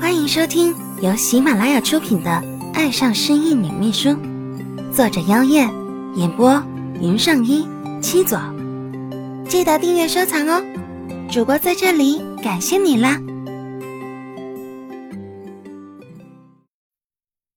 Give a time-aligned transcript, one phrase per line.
[0.00, 2.30] 欢迎收听由喜马拉雅出品的
[2.74, 4.08] 《爱上失忆女秘书》，
[4.92, 5.70] 作者：妖艳，
[6.16, 6.62] 演播：
[7.00, 7.66] 云上一
[8.00, 8.38] 七左。
[9.48, 10.62] 记得订阅收藏哦！
[11.30, 13.20] 主播在这里感谢你啦！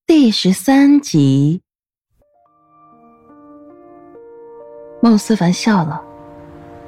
[0.06, 1.62] 第十三集，
[5.02, 6.02] 孟思凡笑了，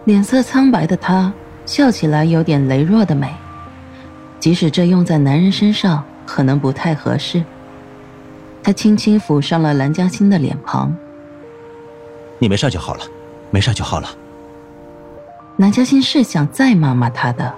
[0.05, 1.33] 脸色苍白的他
[1.65, 3.33] 笑起来有点羸弱的美。
[4.39, 7.43] 即使这用在男人身上可能不太合适，
[8.63, 10.95] 他轻轻抚上了蓝嘉欣的脸庞。
[12.39, 13.01] 你没事就好了，
[13.51, 14.07] 没事就好了。
[15.57, 17.53] 蓝嘉欣是想再骂骂他的，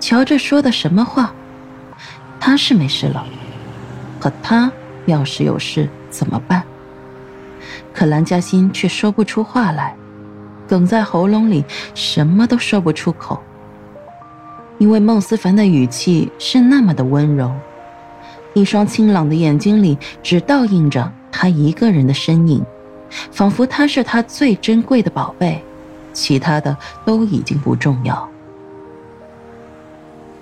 [0.00, 1.34] 瞧这说的什么话？
[2.40, 3.26] 他是没事了，
[4.18, 4.72] 可他
[5.04, 6.62] 要是有事怎么办？
[7.92, 9.94] 可蓝嘉欣却说不出话来，
[10.66, 11.62] 哽在喉咙里，
[11.94, 13.42] 什么都说不出口。
[14.78, 17.50] 因为孟思凡的语气是那么的温柔，
[18.54, 22.62] 一双清朗的眼睛里只倒映着他一个人的身影，
[23.30, 25.62] 仿佛他是他最珍贵的宝贝，
[26.12, 28.28] 其他的都已经不重要。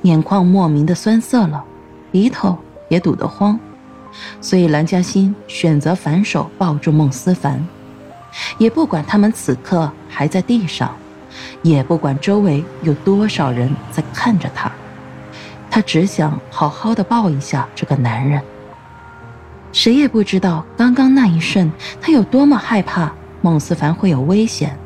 [0.03, 1.65] 眼眶莫名的酸涩了，
[2.11, 3.59] 鼻头也堵得慌，
[4.41, 7.65] 所以蓝嘉欣选择反手抱住孟思凡，
[8.59, 10.95] 也不管他们此刻还在地上。
[11.63, 14.71] 也不管周围有多少人在看着他，
[15.71, 18.41] 他只想好好的抱一下这个男人。
[19.73, 24.79] 谁也不知道刚刚那一瞬，他有多么害怕孟思凡会有危险，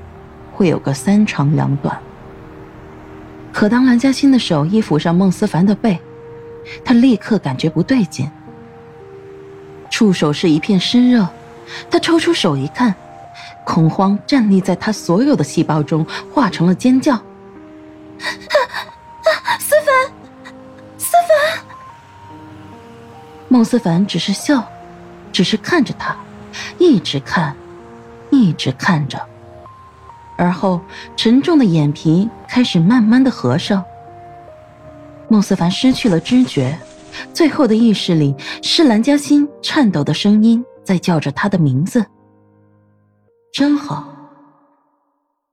[0.52, 1.98] 会有个三长两短。
[3.52, 5.98] 可当蓝嘉欣的手一抚上孟思凡的背，
[6.84, 8.30] 他立刻感觉不对劲，
[9.90, 11.28] 触手是一片湿热，
[11.90, 12.94] 他抽出手一看。
[13.64, 17.14] 恐慌站立在他所有的细胞中，化成了尖叫。
[19.58, 20.12] 思凡，
[20.96, 21.64] 思凡。
[23.48, 24.66] 孟思凡只是笑，
[25.32, 26.16] 只是看着他，
[26.78, 27.54] 一直看，
[28.30, 29.20] 一直看着。
[30.36, 30.80] 而后，
[31.16, 33.84] 沉重的眼皮开始慢慢的合上。
[35.28, 36.78] 孟思凡失去了知觉，
[37.34, 42.04] 最后的意识里是蓝嘉欣颤抖的声音在叫着他的名字。
[43.58, 44.06] 真好，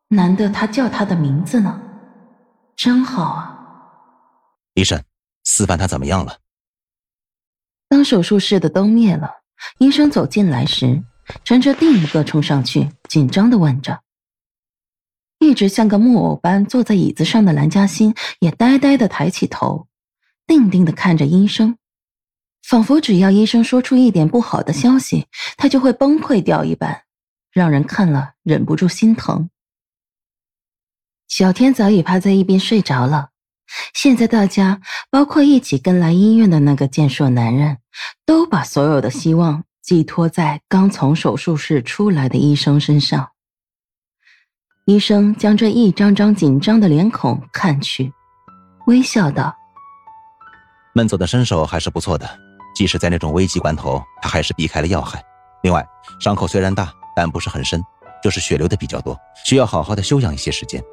[0.09, 1.81] 难得他叫他的名字呢，
[2.75, 3.59] 真好啊！
[4.75, 5.01] 医生，
[5.43, 6.37] 思凡他怎么样了？
[7.89, 9.31] 当手术室的灯灭了，
[9.79, 11.01] 医生走进来时，
[11.43, 14.01] 陈哲第一个冲上去，紧张的问着。
[15.39, 19.87] 一直像个木偶般坐在椅子上的蓝嘉欣也呆呆的抬起头，
[20.45, 21.79] 定定的看着医生，
[22.61, 25.25] 仿佛只要医生说出一点不好的消息，
[25.57, 27.04] 他就会崩溃掉一般。
[27.55, 29.49] 让人看了忍不住心疼。
[31.29, 33.29] 小天早已趴在一边睡着了。
[33.93, 37.77] 现在大家，包括一起跟来医院的那个健硕男人，
[38.25, 43.29] 都把所有的希望寄托在刚从手术室出来的医生身上。
[44.85, 48.11] 医生将这一张张紧张的脸孔看去，
[48.87, 49.55] 微笑道
[50.93, 52.29] ：“闷走的身手还是不错的，
[52.75, 55.23] 即使在那种危急关头，他还是避开了要害。
[55.63, 55.87] 另外，
[56.19, 57.81] 伤口虽然大。”但不是很深，
[58.21, 60.83] 就是血流的比较多，需要好好的休养一些时间。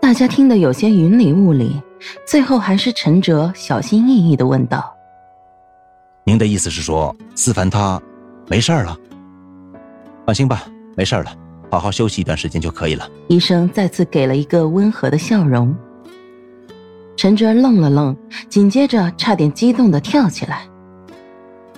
[0.00, 1.80] 大家听得有些云里雾里，
[2.26, 4.94] 最后还是陈哲小心翼翼的问道
[6.24, 8.00] ：“您的意思是说，思凡他
[8.48, 8.96] 没事了？
[10.26, 10.64] 放心吧，
[10.96, 11.32] 没事了，
[11.70, 15.74] 好好休息一段时间就可以了。”医生再次给了一个温和的笑容。
[17.16, 18.16] 陈哲愣了愣，
[18.48, 20.66] 紧接着差点激动的跳起来：“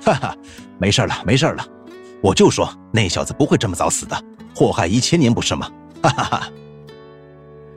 [0.03, 0.35] 哈哈，
[0.79, 1.67] 没事了，没事了。”
[2.25, 4.17] 我就说那小子不会这么早死的，
[4.57, 5.71] 祸害一千年不是吗？
[6.03, 6.49] 哈哈哈！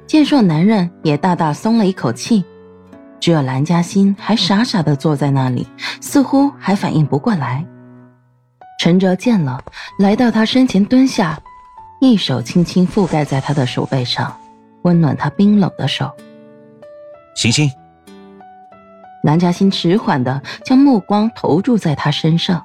[0.07, 2.45] 健硕男人也大大松了一口气，
[3.19, 5.67] 只有蓝嘉欣还傻傻的坐在那里，
[5.99, 7.65] 似乎还反应不过来。
[8.79, 9.61] 陈哲见了，
[9.99, 11.37] 来到他身前蹲下，
[11.99, 14.33] 一手轻轻覆盖在他的手背上，
[14.83, 16.09] 温暖他冰冷的手。
[17.35, 17.69] 行行。
[19.23, 22.63] 蓝嘉欣迟缓的将目光投注在他身上。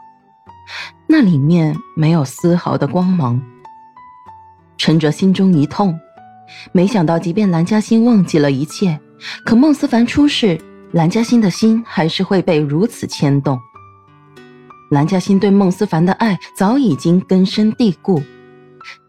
[1.12, 3.38] 那里面没有丝毫的光芒。
[4.78, 5.94] 陈哲心中一痛，
[6.72, 8.98] 没想到即便蓝嘉欣忘记了一切，
[9.44, 10.58] 可孟思凡出事，
[10.92, 13.60] 蓝嘉欣的心还是会被如此牵动。
[14.90, 18.22] 蓝嘉欣对孟思凡的爱早已经根深蒂固，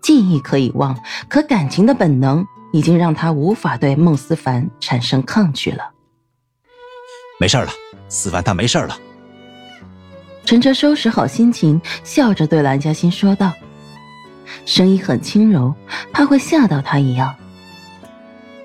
[0.02, 0.94] 记忆可以忘，
[1.30, 5.92] 可感情的本能已经让他无法对孟思凡产生抗拒了。
[7.40, 7.72] 没事了，
[8.10, 8.94] 思凡他没事了。
[10.46, 13.52] 陈哲收拾好心情，笑着对蓝嘉欣说道，
[14.66, 15.74] 声音很轻柔，
[16.12, 17.34] 怕会吓到她一样。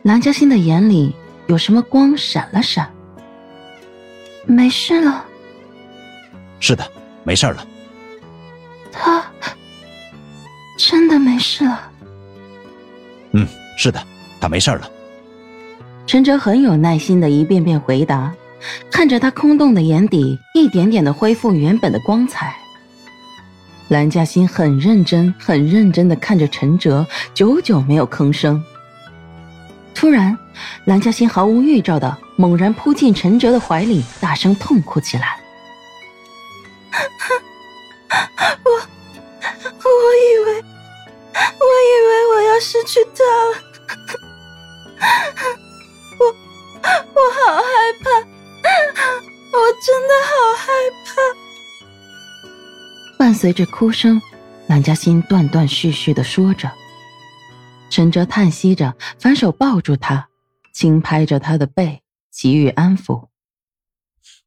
[0.03, 1.15] 蓝嘉欣的眼里
[1.47, 2.89] 有什么光闪了闪。
[4.45, 5.25] 没事了。
[6.61, 6.85] 是的，
[7.23, 7.67] 没事了。
[8.91, 9.25] 他
[10.77, 11.91] 真的没事了。
[13.33, 13.47] 嗯，
[13.77, 14.03] 是的，
[14.41, 14.91] 他没事了。
[16.07, 18.35] 陈哲很有耐心的一遍遍回答，
[18.91, 22.55] 看着他空洞的眼底一点点的恢复原本的光彩。
[23.89, 28.63] 蓝嘉欣很认真、很认真的看着陈哲，久久没有吭声。
[29.95, 30.37] 突然，
[30.85, 35.39] 蓝嘉欣毫无预兆的猛然扑进陈哲的怀里，大声痛哭起来。
[53.39, 54.21] 随着哭声，
[54.67, 56.73] 蓝嘉欣断断续续的说着。
[57.89, 60.29] 陈哲叹息着，反手抱住他，
[60.75, 62.03] 轻拍着他的背，
[62.33, 63.29] 给予安抚。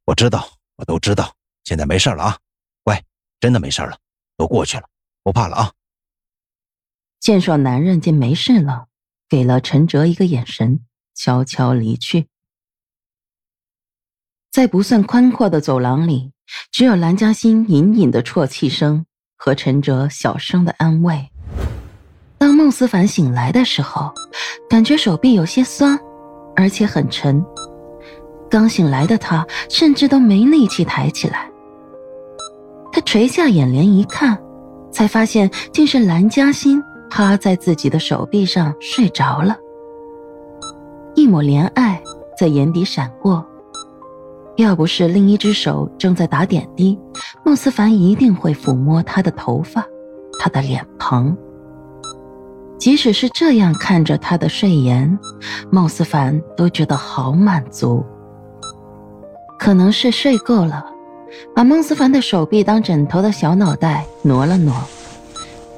[0.04, 0.46] 我知道，
[0.76, 1.34] 我都知道，
[1.64, 2.38] 现在没事了啊，
[2.84, 3.02] 乖，
[3.40, 3.96] 真的没事了，
[4.36, 4.84] 都过去了，
[5.22, 5.72] 不怕了啊。
[7.18, 8.88] 健硕男人见没事了，
[9.26, 10.84] 给了陈哲一个眼神，
[11.14, 12.28] 悄悄离去。
[14.52, 16.30] 在不算宽阔的走廊里，
[16.70, 19.06] 只有蓝嘉欣隐隐的啜泣声
[19.38, 21.26] 和陈哲小声的安慰。
[22.36, 24.12] 当孟思凡醒来的时候，
[24.68, 25.98] 感觉手臂有些酸，
[26.54, 27.42] 而且很沉。
[28.50, 31.50] 刚醒来的他甚至都没力气抬起来。
[32.92, 34.38] 他垂下眼帘一看，
[34.90, 36.78] 才发现竟是蓝嘉欣
[37.08, 39.56] 趴在自己的手臂上睡着了。
[41.14, 41.98] 一抹怜爱
[42.38, 43.42] 在眼底闪过。
[44.56, 46.98] 要不是另一只手正在打点滴，
[47.44, 49.84] 孟思凡一定会抚摸她的头发，
[50.38, 51.36] 她的脸庞。
[52.78, 55.18] 即使是这样看着她的睡颜，
[55.70, 58.04] 孟思凡都觉得好满足。
[59.58, 60.84] 可能是睡够了，
[61.54, 64.74] 把孟思凡的手臂当枕头的小脑袋挪了挪，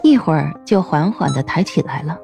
[0.02, 2.18] 一会儿就缓缓地抬起来了。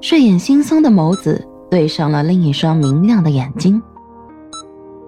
[0.00, 3.80] 睡眼惺忪的眸子对上了另一双明亮的眼睛。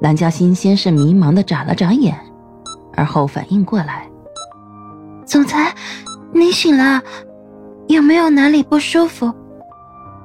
[0.02, 2.18] 蓝嘉欣先是迷茫的眨了眨眼，
[2.92, 4.04] 而后反应过来
[5.24, 5.72] ：“总裁，
[6.32, 7.00] 你醒了，
[7.86, 9.32] 有没有哪里不舒服？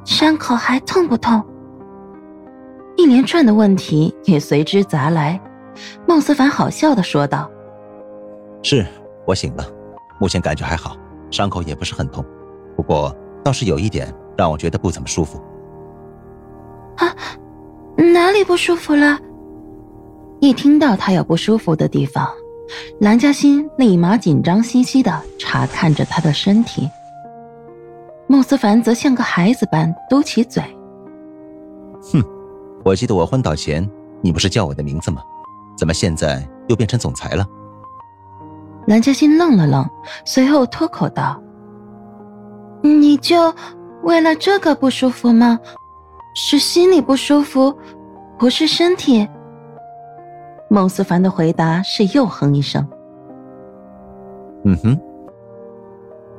[0.03, 1.39] 伤口还痛不痛？”
[2.97, 5.39] 一连串的问题也随之砸来。
[6.07, 7.47] 孟思凡好笑的说道
[8.63, 8.83] ：“是
[9.27, 9.63] 我醒了，
[10.19, 10.97] 目前感觉还好，
[11.30, 12.25] 伤口也不是很痛，
[12.75, 15.39] 不过倒是有一点让我觉得不怎么舒服。”
[16.97, 17.15] 啊，
[17.95, 19.19] 哪里不舒服了？
[20.39, 22.30] 一听到他有不舒服的地方，
[23.00, 26.88] 蓝嘉欣立马紧张兮兮的查看着他的身体。
[28.28, 30.62] 穆思凡则像个孩子般嘟起嘴
[32.12, 32.24] ：“哼，
[32.84, 33.89] 我记得我昏倒前
[34.22, 35.24] 你不是叫我的名字吗？
[35.78, 37.45] 怎么现在又变成总裁了？”
[38.86, 39.83] 蓝嘉欣愣了愣，
[40.24, 41.42] 随后脱口道
[42.83, 43.54] ：“你就
[44.04, 45.60] 为了这个不舒服吗？
[46.36, 47.75] 是心里不舒服，
[48.38, 49.28] 不是身体。”
[50.69, 52.86] 孟思凡的回答是又哼一声。
[54.66, 55.00] 嗯哼，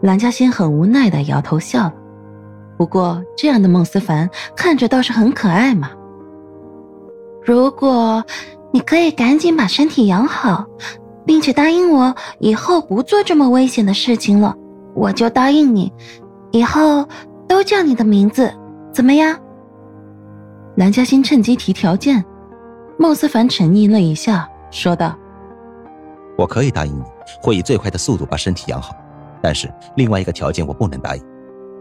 [0.03, 1.95] 蓝嘉欣很无奈的摇头笑了。
[2.77, 5.91] 不过这样的孟思凡看着倒是很可爱嘛。
[7.45, 8.23] 如果
[8.71, 10.65] 你可以赶紧把身体养好，
[11.25, 14.55] 并且答应我以后不做这么危险的事情了，
[14.95, 15.91] 我就答应你，
[16.51, 17.09] 以后
[17.49, 18.53] 都叫你的名字，
[18.93, 19.37] 怎么样？
[20.77, 22.23] 蓝嘉欣趁机提条件。
[23.01, 25.17] 孟思凡沉吟了一下，说道
[26.37, 27.05] ：“我可以答应你，
[27.41, 28.93] 会以最快的速度把身体养好。
[29.41, 31.25] 但是另外一个条件我不能答应，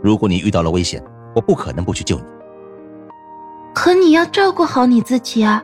[0.03, 2.23] 如果你遇到了危险，我不可能不去救你。
[3.73, 5.63] 可你要照顾好你自己啊！”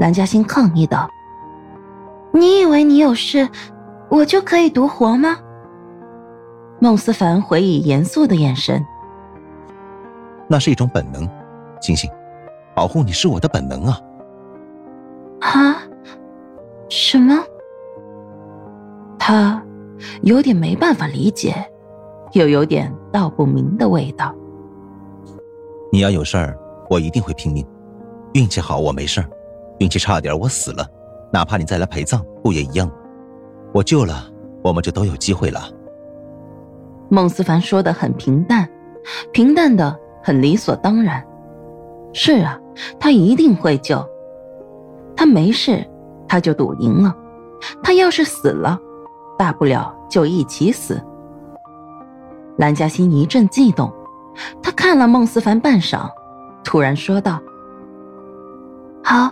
[0.00, 1.08] 蓝嘉欣抗议道。
[2.34, 3.48] “你以为你有事，
[4.08, 5.36] 我就可以独活吗？”
[6.80, 8.84] 孟思凡回以严肃的眼神
[10.50, 11.28] ：“那是一种本能，
[11.80, 12.10] 星星，
[12.74, 13.96] 保护你是我的本能啊。”
[15.60, 15.82] 啊？
[16.88, 17.38] 什么？
[19.18, 19.62] 他
[20.22, 21.54] 有点没办法理解，
[22.32, 24.34] 又有点道不明的味道。
[25.92, 26.58] 你要有事儿，
[26.90, 27.64] 我一定会拼命。
[28.34, 29.26] 运气好，我没事儿；
[29.78, 30.86] 运气差点，我死了。
[31.32, 32.94] 哪怕你再来陪葬，不也一样吗？
[33.72, 34.26] 我救了，
[34.62, 35.60] 我们就都有机会了。
[37.10, 38.68] 孟思凡说的很平淡，
[39.32, 41.22] 平淡的很理所当然。
[42.12, 42.58] 是啊，
[42.98, 44.04] 他一定会救。
[45.16, 45.84] 他没事，
[46.28, 47.14] 他就赌赢了。
[47.82, 48.78] 他要是死了，
[49.38, 51.00] 大不了就一起死。
[52.56, 53.92] 蓝嘉欣一阵悸动，
[54.62, 56.10] 他看了孟思凡半晌，
[56.64, 57.40] 突然说道
[59.02, 59.30] ：“好，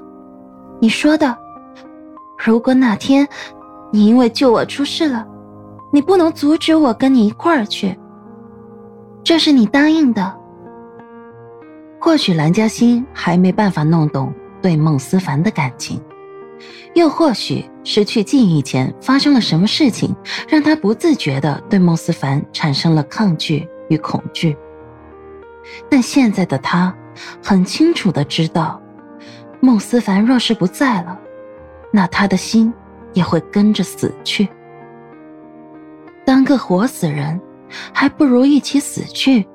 [0.79, 1.37] 你说的，
[2.45, 3.27] 如果哪天
[3.91, 5.27] 你因为救我出事了，
[5.93, 7.99] 你不能阻止我跟你一块儿去。
[9.23, 10.39] 这是你答应的。
[12.01, 16.01] 或许蓝嘉欣还没办法弄懂对孟思凡的感情，
[16.95, 20.15] 又或许失去记忆前发生了什么事情，
[20.49, 24.57] 让他不自觉的对孟思凡产生了抗拒与恐惧。
[25.89, 26.95] 但现在的他
[27.43, 28.81] 很清楚的知道，
[29.61, 31.19] 孟思凡若是不在了，
[31.93, 32.73] 那他的心
[33.13, 34.49] 也会跟着死去。
[36.25, 37.41] 当个活死人，
[37.93, 39.47] 还不如一起死去，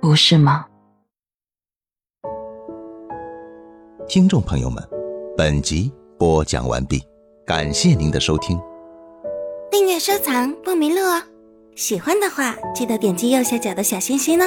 [0.00, 0.64] 不是吗？
[4.06, 4.86] 听众朋友们，
[5.34, 7.02] 本集播讲完毕，
[7.46, 8.60] 感谢您的收听。
[9.70, 11.22] 订阅收藏不迷路哦，
[11.74, 14.44] 喜欢的话记得点击右下角的小心心呢。